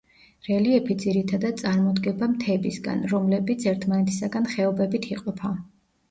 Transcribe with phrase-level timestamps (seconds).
[0.45, 5.53] რელიეფი ძირითადად წარმოდგება მთებისგან, რომლებიც ერთმანეთისაგან ხეობებით იყოფა.